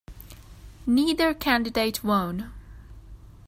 Neither 0.87 1.35
candidate 1.35 2.03
won. 2.03 2.51